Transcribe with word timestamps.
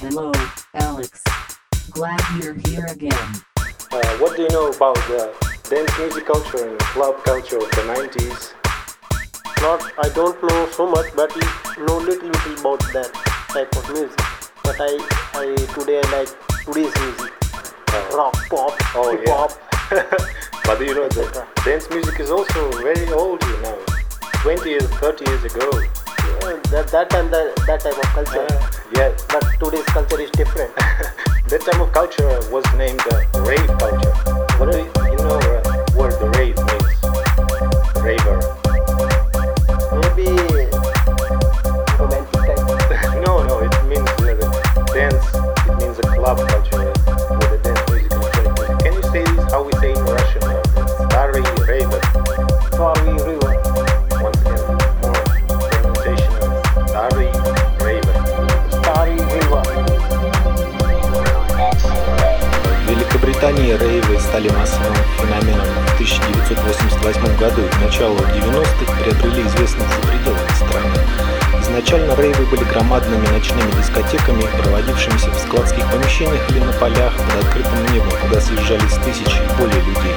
Hello, 0.00 0.32
Alex. 0.74 1.22
Glad 1.90 2.20
you're 2.42 2.54
here 2.66 2.86
again. 2.86 3.12
Uh, 3.90 4.16
what 4.18 4.36
do 4.36 4.42
you 4.42 4.48
know 4.50 4.70
about 4.70 4.94
the 5.08 5.32
dance 5.68 5.90
music 5.98 6.26
culture 6.26 6.68
and 6.68 6.78
club 6.80 7.16
culture 7.24 7.56
of 7.56 7.70
the 7.70 7.82
90s? 7.82 8.52
Not, 9.60 9.82
I 9.98 10.08
don't 10.14 10.40
know 10.42 10.68
so 10.70 10.86
much, 10.88 11.06
but 11.16 11.32
I 11.34 11.84
know 11.84 11.98
little 11.98 12.28
little 12.28 12.52
about 12.60 12.80
that 12.92 13.12
type 13.48 13.74
of 13.76 13.88
music. 13.90 14.16
But 14.62 14.76
I, 14.78 14.98
I 15.34 15.56
today 15.74 16.00
I 16.04 16.10
like 16.16 16.30
today's 16.64 16.94
music, 17.00 17.32
rock, 18.14 18.36
pop, 18.50 18.74
Oh, 18.94 19.10
hip 19.16 19.26
yeah. 19.26 19.34
hop. 19.34 19.52
But 20.64 20.80
you 20.80 20.94
know, 20.94 21.08
the 21.08 21.46
dance 21.64 21.88
music 21.90 22.20
is 22.20 22.30
also 22.30 22.70
very 22.82 23.10
old, 23.12 23.42
you 23.42 23.60
know. 23.62 23.78
20 24.42 24.68
years, 24.68 24.84
30 25.00 25.24
years 25.24 25.44
ago. 25.44 25.70
That 26.48 26.88
that 26.88 27.10
time 27.10 27.30
that, 27.30 27.54
that 27.66 27.80
type 27.80 27.92
of 27.92 28.08
culture. 28.16 28.46
Uh, 28.48 28.70
yeah, 28.96 29.12
But 29.28 29.44
today's 29.60 29.84
culture 29.84 30.18
is 30.18 30.30
different. 30.30 30.74
that 31.48 31.60
type 31.60 31.78
of 31.78 31.92
culture 31.92 32.40
was 32.48 32.64
named 32.72 33.04
uh, 33.12 33.20
rave 33.44 33.68
culture. 33.76 34.14
What 34.56 34.72
do 34.72 34.78
you, 34.80 34.88
you 35.12 35.18
know 35.20 35.36
uh, 35.36 35.60
what 35.92 36.16
the 36.16 36.32
rave 36.40 36.56
means? 36.56 36.88
Raver. 38.00 38.40
Maybe 39.92 40.32
romantic 42.00 42.40
type. 42.48 42.64
no, 43.28 43.44
no, 43.44 43.60
it 43.60 43.76
means 43.84 44.08
uh, 44.24 44.32
dance. 44.96 45.28
It 45.68 45.76
means 45.76 45.98
a 45.98 46.08
club 46.16 46.40
culture 46.48 46.77
В 63.38 63.40
Великобритании 63.40 63.78
рейвы 63.78 64.18
стали 64.18 64.48
массовым 64.48 64.96
феноменом 65.16 65.64
в 65.64 65.94
1988 65.94 67.36
году 67.36 67.62
и 67.62 67.68
к 67.68 67.80
началу 67.80 68.16
90-х 68.16 68.92
приобрели 69.00 69.46
известность 69.46 69.94
за 69.94 70.08
пределами 70.08 70.56
страны. 70.56 70.90
Изначально 71.62 72.16
рейвы 72.16 72.46
были 72.46 72.64
громадными 72.64 73.28
ночными 73.28 73.70
дискотеками, 73.80 74.42
проводившимися 74.60 75.30
в 75.30 75.38
складских 75.38 75.88
помещениях 75.88 76.50
или 76.50 76.58
на 76.58 76.72
полях 76.72 77.12
под 77.16 77.44
открытым 77.44 77.94
небом, 77.94 78.10
куда 78.22 78.40
съезжались 78.40 78.98
тысячи 79.04 79.38
и 79.38 79.56
более 79.56 79.82
людей. 79.82 80.16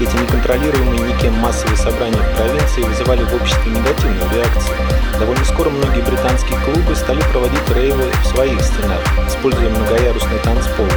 Эти 0.00 0.16
неконтролируемые 0.16 1.12
никем 1.12 1.34
массовые 1.34 1.76
собрания 1.76 2.16
в 2.16 2.36
провинции 2.36 2.80
вызывали 2.80 3.22
в 3.24 3.34
обществе 3.34 3.70
негативную 3.70 4.30
реакцию. 4.32 4.95
Довольно 5.18 5.44
скоро 5.44 5.70
многие 5.70 6.02
британские 6.02 6.58
клубы 6.60 6.94
стали 6.94 7.22
проводить 7.32 7.68
рейвы 7.74 8.10
в 8.22 8.26
своих 8.26 8.60
стенах, 8.60 9.00
используя 9.26 9.70
многоярусные 9.70 10.38
танцполы, 10.40 10.90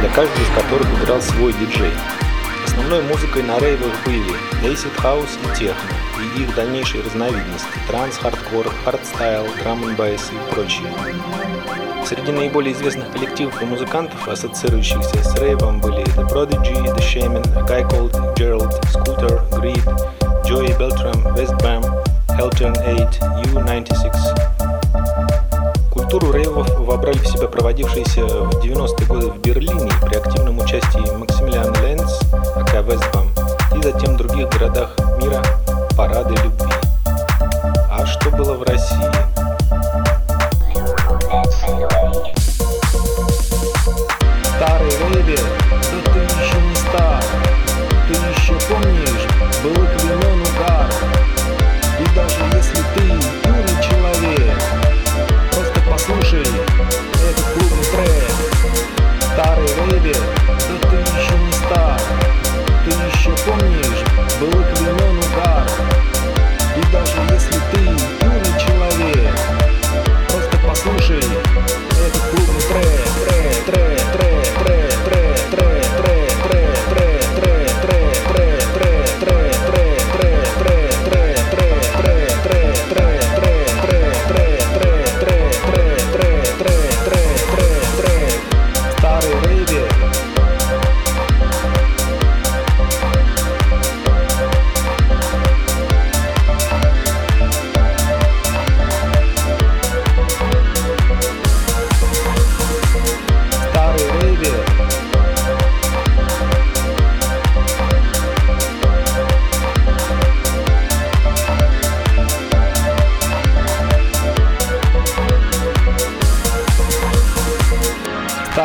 для 0.00 0.08
каждого 0.08 0.42
из 0.42 0.62
которых 0.62 0.88
играл 1.02 1.20
свой 1.22 1.52
диджей. 1.52 1.92
Основной 2.66 3.02
музыкой 3.02 3.42
на 3.42 3.58
рейвах 3.58 3.92
были 4.04 4.34
acid 4.62 4.94
house 5.02 5.30
и 5.44 5.58
техно, 5.58 5.90
и 6.18 6.42
их 6.42 6.54
дальнейшие 6.54 7.04
разновидности– 7.04 7.68
транс, 7.88 8.16
хардкор, 8.18 8.66
хардстайл, 8.84 9.46
драм 9.62 9.82
н 9.84 9.92
и 9.92 10.52
прочие. 10.52 10.92
Среди 12.04 12.32
наиболее 12.32 12.72
известных 12.72 13.10
коллективов 13.12 13.62
и 13.62 13.66
музыкантов, 13.66 14.26
ассоциирующихся 14.26 15.22
с 15.22 15.34
рейвом, 15.36 15.80
были 15.80 16.02
The 16.16 16.28
Prodigy, 16.28 16.74
The 16.86 16.98
Shamen, 16.98 17.46
A 17.56 17.62
Guy 17.64 17.88
Called 17.88 18.34
Gerald, 18.36 18.72
Scooter, 18.86 19.48
Grid, 19.52 19.84
Joey 20.44 20.76
Beltram, 20.76 21.22
Westbam, 21.36 22.09
Altern 22.40 22.72
8, 22.72 23.04
U96. 23.52 24.16
Культуру 25.92 26.32
рейвов 26.32 26.66
вобрали 26.78 27.18
в 27.18 27.26
себя 27.26 27.48
проводившиеся 27.48 28.24
в 28.24 28.64
90-е 28.64 29.06
годы 29.06 29.26
в 29.26 29.38
Берлине 29.42 29.90
при 30.00 30.16
активном 30.16 30.58
участии 30.58 31.18
Максимилиан 31.18 31.74
Ленц, 31.82 32.10
АК 32.56 32.82
Вестбам, 32.86 33.09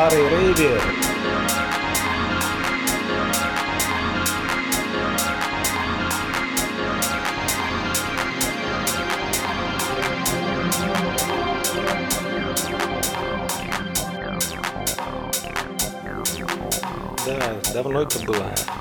Старый 0.05 0.29
рейвер. 0.29 0.81
Да, 17.25 17.55
давно 17.73 18.03
это 18.03 18.19
было. 18.19 18.35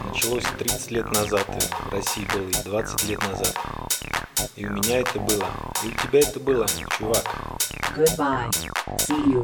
Началось 0.06 0.44
30 0.58 0.90
лет 0.90 1.10
назад, 1.10 1.46
в 1.46 1.92
России 1.94 2.28
было 2.34 2.48
и 2.48 2.64
20 2.64 3.08
лет 3.08 3.22
назад. 3.22 3.56
И 4.56 4.66
у 4.66 4.70
меня 4.72 5.00
это 5.00 5.18
было, 5.18 5.46
и 5.82 5.86
у 5.86 6.06
тебя 6.06 6.20
это 6.20 6.38
было, 6.38 6.66
чувак. 6.98 7.24
Goodbye. 7.96 8.50
See 8.98 9.32
you. 9.32 9.42